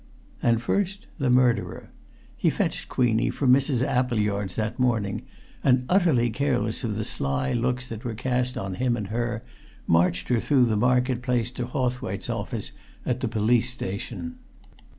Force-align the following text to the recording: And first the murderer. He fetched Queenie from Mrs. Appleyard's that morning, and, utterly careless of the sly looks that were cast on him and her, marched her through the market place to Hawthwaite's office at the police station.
And 0.41 0.59
first 0.63 1.05
the 1.19 1.29
murderer. 1.29 1.91
He 2.35 2.49
fetched 2.49 2.89
Queenie 2.89 3.29
from 3.29 3.53
Mrs. 3.53 3.85
Appleyard's 3.85 4.55
that 4.55 4.79
morning, 4.79 5.21
and, 5.63 5.85
utterly 5.89 6.31
careless 6.31 6.83
of 6.83 6.95
the 6.97 7.03
sly 7.03 7.53
looks 7.53 7.87
that 7.89 8.03
were 8.03 8.15
cast 8.15 8.57
on 8.57 8.73
him 8.81 8.97
and 8.97 9.09
her, 9.09 9.43
marched 9.85 10.29
her 10.29 10.39
through 10.39 10.65
the 10.65 10.75
market 10.75 11.21
place 11.21 11.51
to 11.51 11.67
Hawthwaite's 11.67 12.31
office 12.31 12.71
at 13.05 13.19
the 13.19 13.27
police 13.27 13.69
station. 13.69 14.37